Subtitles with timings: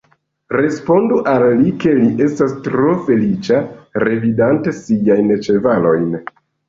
[0.53, 3.59] Respondu al li, ke li estas tro feliĉa,
[4.05, 6.11] revidante siajn ĉevalojn.